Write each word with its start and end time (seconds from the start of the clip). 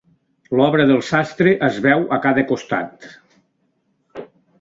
L'obra 0.59 0.85
del 0.91 1.03
sastre 1.09 1.53
es 1.67 1.77
veu 1.83 2.05
a 2.17 2.19
cada 2.23 2.45
costat. 2.53 3.07